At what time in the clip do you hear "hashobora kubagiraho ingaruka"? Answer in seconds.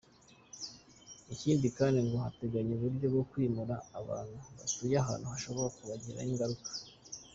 5.33-6.69